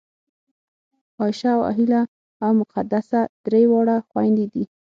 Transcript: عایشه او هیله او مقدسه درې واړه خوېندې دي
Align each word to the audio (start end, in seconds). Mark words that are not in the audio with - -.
عایشه 1.19 1.49
او 1.57 1.61
هیله 1.77 2.01
او 2.43 2.51
مقدسه 2.61 3.19
درې 3.45 3.63
واړه 3.71 3.95
خوېندې 4.07 4.45
دي 4.53 4.63